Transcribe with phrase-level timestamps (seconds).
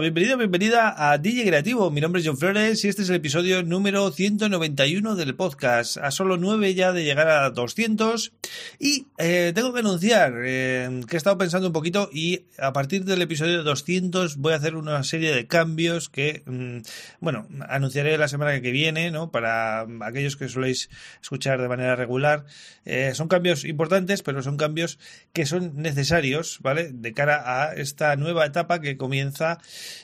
[0.00, 1.90] Bienvenido, bienvenida a DJ Creativo.
[1.90, 5.96] Mi nombre es John Flores y este es el episodio número 191 del podcast.
[5.96, 8.32] A solo 9 ya de llegar a 200.
[8.78, 13.06] Y eh, tengo que anunciar eh, que he estado pensando un poquito y a partir
[13.06, 16.78] del episodio 200 voy a hacer una serie de cambios que, mm,
[17.20, 19.30] bueno, anunciaré la semana que viene, ¿no?
[19.30, 20.90] Para aquellos que soléis
[21.22, 22.44] escuchar de manera regular.
[22.84, 24.98] Eh, son cambios importantes, pero son cambios
[25.32, 26.90] que son necesarios, ¿vale?
[26.92, 29.58] De cara a esta nueva etapa que comienza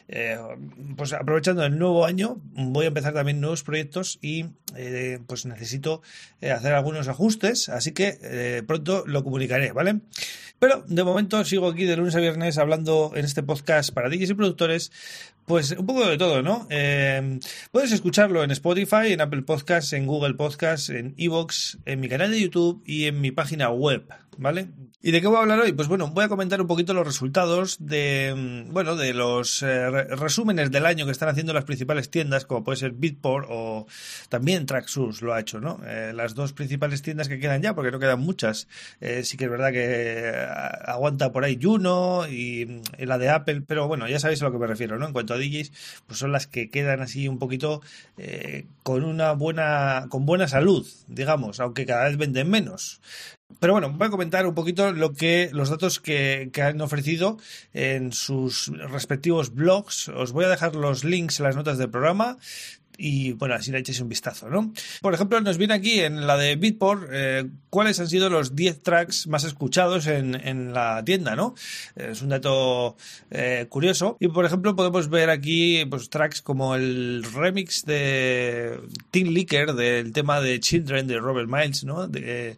[0.09, 0.39] eh,
[0.97, 4.47] pues aprovechando el nuevo año, voy a empezar también nuevos proyectos y
[4.77, 6.03] eh, pues necesito
[6.41, 10.01] eh, hacer algunos ajustes, así que pronto lo comunicaré, ¿vale?
[10.59, 14.31] Pero de momento sigo aquí de lunes a viernes hablando en este podcast para DJs
[14.31, 14.93] y productores,
[15.47, 16.67] pues un poco de todo, ¿no?
[17.71, 22.31] puedes escucharlo en Spotify, en Apple Podcasts, en Google Podcasts, en Evox, en mi canal
[22.31, 24.05] de YouTube y en mi página web,
[24.39, 24.69] ¿vale?
[25.05, 25.73] ¿Y de qué voy a hablar hoy?
[25.73, 28.33] Pues bueno, voy a comentar un poquito los resultados de,
[28.69, 32.63] mm, bueno, de los eh, resúmenes del año que están haciendo las principales tiendas, como
[32.63, 33.89] puede ser Bitport o
[34.29, 35.81] también Traxxus lo ha hecho, ¿no?
[35.85, 38.69] Eh, las dos principales tiendas que quedan ya, porque no quedan muchas.
[39.01, 40.33] Eh, sí que es verdad que
[40.87, 44.53] aguanta por ahí Juno y, y, la de Apple, pero bueno, ya sabéis a lo
[44.53, 45.07] que me refiero, ¿no?
[45.09, 45.73] En cuanto DJs,
[46.07, 47.81] pues son las que quedan así un poquito
[48.83, 53.01] con una buena, con buena salud, digamos, aunque cada vez venden menos.
[53.61, 57.39] Pero bueno, voy a comentar un poquito lo que los datos que, que, han ofrecido
[57.73, 60.09] en sus respectivos blogs.
[60.09, 62.39] Os voy a dejar los links en las notas del programa
[63.03, 64.73] y bueno, así le echéis un vistazo, ¿no?
[65.01, 68.81] Por ejemplo, nos viene aquí en la de Beatport eh, cuáles han sido los 10
[68.81, 71.57] tracks más escuchados en, en la tienda, ¿no?
[71.97, 72.97] Es un dato
[73.33, 74.17] eh, curioso.
[74.21, 78.79] Y por ejemplo, podemos ver aquí pues tracks como el remix de
[79.11, 82.07] Teen Licker del tema de Children de Robert Miles, ¿no?
[82.07, 82.57] De,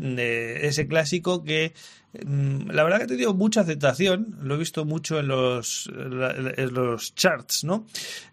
[0.00, 1.72] de ese clásico que
[2.24, 6.74] Mm, la verdad que ha tenido mucha aceptación, lo he visto mucho en los, en
[6.74, 7.86] los charts, ¿no?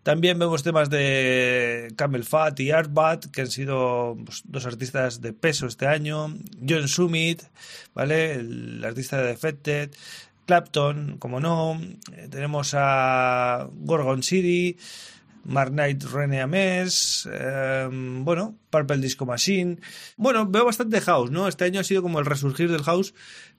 [0.03, 5.33] También vemos temas de Camel Fat y Artbat, que han sido pues, dos artistas de
[5.33, 6.33] peso este año,
[6.67, 7.43] John Summit,
[7.93, 8.33] ¿vale?
[8.33, 9.91] El artista de Defected,
[10.45, 11.79] Clapton, como no,
[12.13, 14.77] eh, tenemos a Gorgon City,
[15.43, 19.77] Mark Knight, René Ames, em, bueno, Purple Disco Machine.
[20.17, 21.47] Bueno, veo bastante house, ¿no?
[21.47, 23.13] Este año ha sido como el resurgir del house,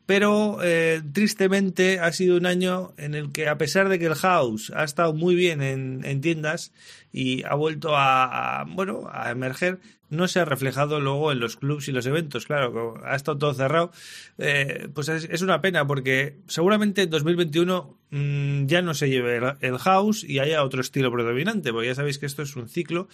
[0.06, 4.14] pero eh, tristemente ha sido un año en el que a pesar de que el
[4.14, 6.72] house ha estado muy bien en, tiendas
[7.12, 9.80] y ha vuelto a, bueno a emerger
[10.10, 13.54] no se ha reflejado luego en los clubs y los eventos claro ha estado todo
[13.54, 13.90] cerrado
[14.38, 19.78] eh, pues es, una pena porque seguramente en 2021 mm, ya no se lleve el,
[19.78, 23.08] house y haya otro estilo predominante porque ya sabéis que esto es un ciclo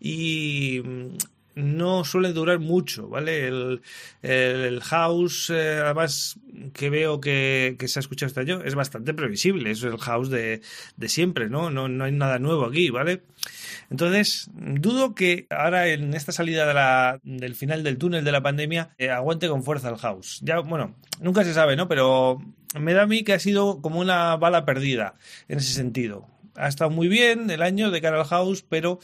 [0.00, 0.82] y
[1.54, 3.46] no suele durar mucho, ¿vale?
[3.46, 6.38] El, house, eh, además,
[6.72, 10.30] que veo que, que, se ha escuchado este año, es bastante previsible, es el house
[10.30, 10.62] de,
[10.96, 11.70] de siempre, ¿no?
[11.70, 11.88] ¿no?
[11.88, 13.22] No hay nada nuevo aquí, ¿vale?
[13.90, 18.42] Entonces, dudo que ahora en esta salida de la, del final del túnel de la
[18.42, 20.40] pandemia eh, aguante con fuerza el house.
[20.42, 21.88] Ya, bueno, nunca se sabe, ¿no?
[21.88, 22.40] Pero
[22.78, 25.14] me da a mí que ha sido como una bala perdida
[25.48, 26.26] en ese sentido.
[26.56, 28.98] Ha estado muy bien el año de cara al house, pero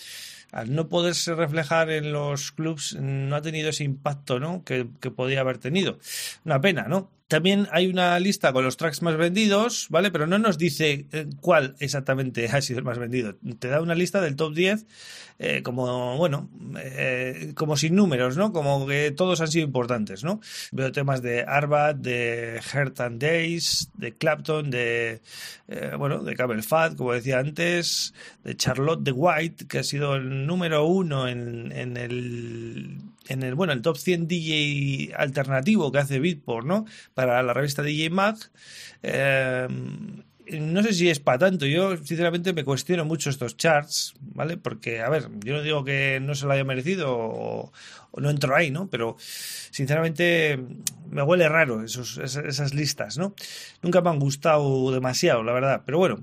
[0.53, 4.65] al no poderse reflejar en los clubs no ha tenido ese impacto ¿no?
[4.65, 5.99] que, que podía haber tenido.
[6.45, 7.11] Una pena, ¿no?
[7.31, 10.11] También hay una lista con los tracks más vendidos, ¿vale?
[10.11, 13.37] Pero no nos dice eh, cuál exactamente ha sido el más vendido.
[13.61, 14.85] Te da una lista del top 10
[15.39, 16.51] eh, como, bueno,
[16.83, 18.53] eh, como sin números, ¿no?
[18.53, 20.41] Como que todos han sido importantes, ¿no?
[20.73, 25.21] Veo temas de Arbat, de Heart and Days, de Clapton, de,
[25.99, 30.49] bueno, de Camel Fat, como decía antes, de Charlotte de White, que ha sido el
[30.49, 32.99] número uno en, en el
[33.29, 36.87] en el, bueno, el top 100 DJ alternativo que hace Beatport, ¿no?
[37.15, 38.37] Para la revista DJ Mag.
[39.03, 39.69] Eh,
[40.59, 41.67] no sé si es para tanto.
[41.67, 44.57] Yo, sinceramente, me cuestiono mucho estos charts, ¿vale?
[44.57, 47.73] Porque, a ver, yo no digo que no se lo haya merecido o,
[48.17, 48.89] no entro ahí, ¿no?
[48.89, 50.59] Pero sinceramente
[51.11, 53.35] me huele raro esos, esas, listas, ¿no?
[53.83, 55.83] Nunca me han gustado demasiado, la verdad.
[55.85, 56.23] Pero bueno,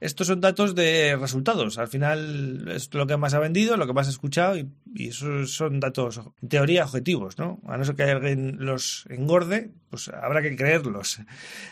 [0.00, 1.78] estos son datos de resultados.
[1.78, 5.08] Al final es lo que más ha vendido, lo que más ha escuchado y, y
[5.08, 7.60] esos son datos, en teoría, objetivos, ¿no?
[7.66, 11.20] A no ser que alguien los engorde, pues habrá que creerlos.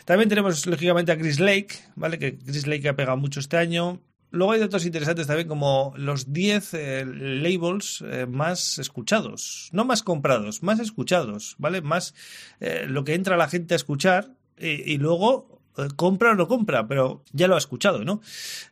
[0.05, 2.19] También tenemos, lógicamente, a Chris Lake, ¿vale?
[2.19, 4.01] Que Chris Lake ha pegado mucho este año.
[4.29, 10.03] Luego hay datos interesantes también como los 10 eh, labels eh, más escuchados, no más
[10.03, 11.81] comprados, más escuchados, ¿vale?
[11.81, 12.13] Más
[12.59, 15.56] eh, lo que entra la gente a escuchar y, luego
[15.95, 18.21] compra o no compra, pero ya lo ha escuchado, ¿no?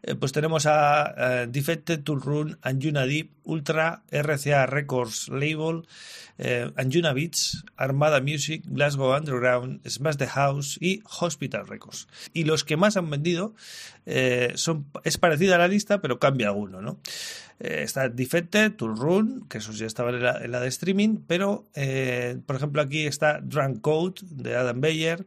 [0.03, 5.87] Eh, pues tenemos a Defected, Tool Run, Anjuna Deep, Ultra, RCA Records Label,
[6.75, 12.07] Anjuna Beats, Armada Music, Glasgow Underground, Smash the House y Hospital Records.
[12.33, 13.53] Y los que más han vendido
[14.55, 16.99] son, es parecida a la lista, pero cambia alguno, ¿no?
[17.59, 21.65] Está Defected, Tool Run, que eso ya estaba en la, de streaming, pero
[22.45, 25.25] por ejemplo aquí está Drunk Code de Adam Beyer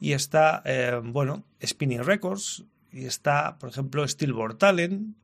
[0.00, 5.14] y está, eh, bueno, Spinning Records, y está, por ejemplo, Steelboard Talent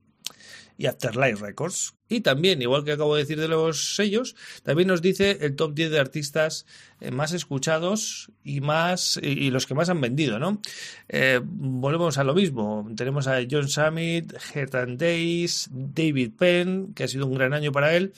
[0.76, 1.94] y Afterlife Records.
[2.08, 5.74] Y también, igual que acabo de decir de los sellos, también nos dice el top
[5.74, 6.66] 10 de artistas
[7.00, 10.60] eh, más escuchados y más y, los que más han vendido, ¿no?
[11.08, 12.88] Eh, volvemos a lo mismo.
[12.96, 17.96] Tenemos a John Summit, Heart Days, David Penn, que ha sido un gran año para
[17.96, 18.12] él,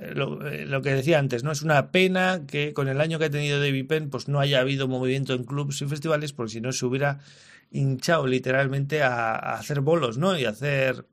[0.00, 1.52] eh, lo, que decía antes, ¿no?
[1.52, 4.60] Es una pena que con el año que ha tenido David Penn, pues no haya
[4.60, 7.20] habido movimiento en clubs y festivales, porque si no se hubiera
[7.70, 10.36] hinchado literalmente a, hacer bolos, ¿no?
[10.36, 11.06] Y hacer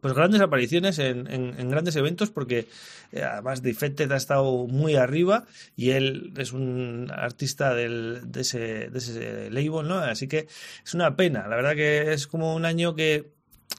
[0.00, 1.24] pues grandes apariciones en,
[1.68, 2.66] grandes eventos porque
[3.12, 5.44] eh, además Defected ha estado muy arriba
[5.76, 9.98] y él es un artista del, de, ese, de ese label, ¿no?
[9.98, 10.48] Así que
[10.84, 13.30] es una pena, la verdad que es como un año que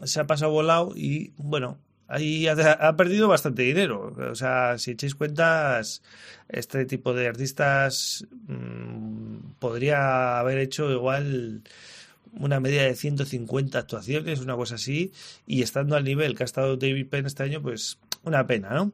[0.03, 4.13] se ha pasado volado y bueno, ahí ha, perdido bastante dinero.
[4.31, 6.01] O sea, si echáis cuentas,
[6.49, 11.63] este tipo de artistas mmm, podría haber hecho igual
[12.39, 15.11] una media de 150 actuaciones, una cosa así,
[15.45, 18.91] y estando al nivel que ha estado David Penn este año, pues una pena, ¿no?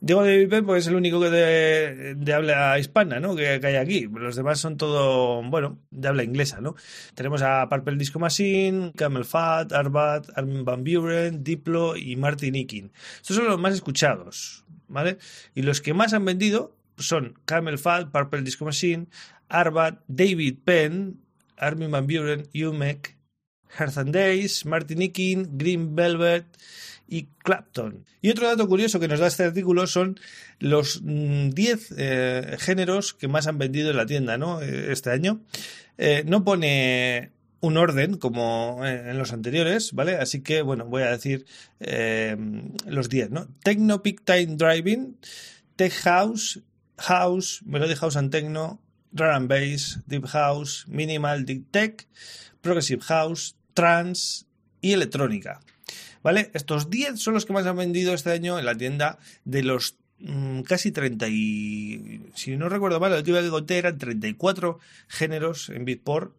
[0.00, 3.34] Digo David Penn porque es el único que de, habla hispana, ¿no?
[3.34, 4.06] Que, hay aquí.
[4.06, 6.76] Los demás son todo, bueno, de habla inglesa, ¿no?
[7.14, 12.92] Tenemos a Purple Disco Machine, Camel Fat, Arbat, Armin Van Buren, Diplo y Martin Ikin.
[13.16, 15.18] Estos son los más escuchados, ¿vale?
[15.56, 19.06] Y los que más han vendido son Camel Fat, Purple Disco Machine,
[19.48, 21.20] Arbat, David Penn,
[21.58, 23.18] Armin Van Buren, Umek,
[23.78, 26.46] Hearth and Days, Martin Ikin, Green Velvet
[27.06, 28.04] y Clapton.
[28.20, 30.20] Y otro dato curioso que nos da este artículo son
[30.58, 34.60] los 10 mm, eh, géneros que más han vendido en la tienda ¿no?
[34.60, 35.40] Eh, este año.
[35.96, 40.14] Eh, no pone un orden como en los anteriores, ¿vale?
[40.14, 41.44] Así que, bueno, voy a decir
[42.86, 43.48] los 10, ¿no?
[43.64, 45.18] Techno Peak Time Driving,
[45.74, 46.60] Tech House,
[46.98, 48.80] House, Melody House and Techno,
[49.12, 52.06] Drum Bass, Deep House, Minimal Deep Tech,
[52.60, 54.44] Progressive House, Trance
[54.80, 55.60] y Electrónica.
[56.22, 56.50] ¿Vale?
[56.54, 59.96] Estos 10 son los que más han vendido este año en la tienda de los
[60.18, 62.22] mm, casi 30 y...
[62.34, 64.78] Si no recuerdo mal, último que conté eran 34
[65.08, 66.34] géneros en Beatport.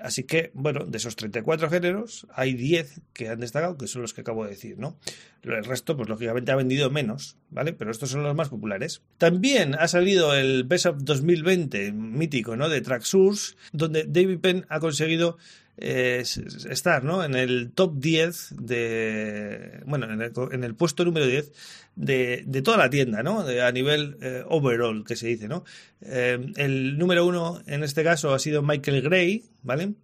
[0.00, 4.12] Así que, bueno, de esos 34 géneros, hay 10 que han destacado, que son los
[4.12, 4.98] que acabo de decir, ¿no?
[5.42, 7.72] El resto, pues lógicamente ha vendido menos, ¿vale?
[7.72, 9.02] Pero estos son los más populares.
[9.18, 12.68] También ha salido el Best of 2020 mítico, ¿no?
[12.68, 15.38] De Tracksource, donde David Penn ha conseguido
[15.76, 17.24] estar ¿no?
[17.24, 19.80] en el top 10 de.
[19.86, 21.52] Bueno, en el, puesto número 10
[21.96, 23.40] de, de, toda la tienda, ¿no?
[23.40, 25.64] a nivel eh, overall, que se dice, ¿no?
[26.02, 29.94] Eh, el número uno en este caso ha sido Michael Gray, ¿vale?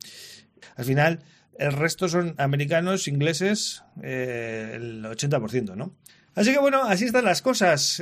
[0.76, 1.20] Al final,
[1.58, 5.92] el resto son americanos, ingleses, eh, el 80%, ¿no?
[6.34, 8.00] Así que bueno, así están las cosas.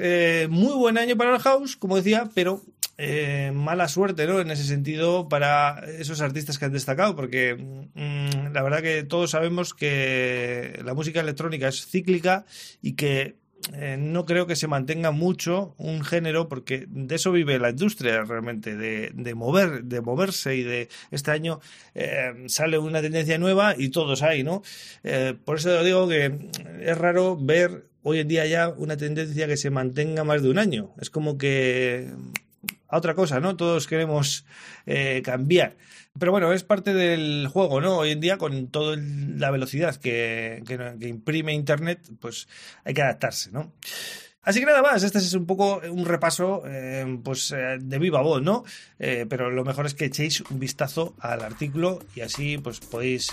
[0.50, 2.62] muy buen año para el house, como decía, pero
[3.00, 4.40] eh, mala suerte, ¿no?
[4.40, 9.30] En ese sentido, para esos artistas que han destacado, porque mm, la verdad que todos
[9.30, 12.44] sabemos que la música electrónica es cíclica
[12.82, 13.36] y que
[13.74, 18.22] eh, no creo que se mantenga mucho un género porque de eso vive la industria
[18.24, 21.60] realmente de, mover de moverse y de este año
[21.94, 24.62] eh, sale una tendencia nueva y todos hay no
[25.44, 26.50] por eso digo que
[26.80, 30.58] es raro ver hoy en día ya una tendencia que se mantenga más de un
[30.58, 30.94] año.
[31.00, 32.10] Es como que
[32.88, 33.56] a otra cosa, ¿no?
[33.56, 34.44] Todos queremos
[34.86, 35.76] eh, cambiar.
[36.18, 37.98] Pero bueno, es parte del juego, ¿no?
[37.98, 42.48] Hoy en día, con toda la velocidad que, que, imprime Internet, pues
[42.84, 43.72] hay que adaptarse, ¿no?
[44.48, 48.22] Así que nada más, este es un poco un repaso eh, pues eh, de viva
[48.22, 48.64] voz, ¿no?
[48.98, 53.30] pero lo mejor es que echéis un vistazo al artículo y así pues podéis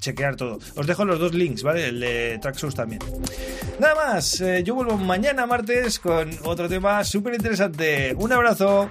[0.00, 0.58] chequear todo.
[0.76, 1.88] Os dejo los dos links, ¿vale?
[1.88, 3.00] El de Traxxas también.
[3.78, 8.14] Nada más, yo vuelvo mañana martes con otro tema súper interesante.
[8.18, 8.90] Un abrazo.